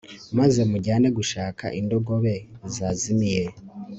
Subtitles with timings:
[0.37, 2.35] maze mujyane gushaka indogobe
[2.75, 3.43] zazimiye